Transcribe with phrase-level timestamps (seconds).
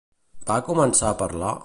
[0.47, 1.53] Va començar a parlar?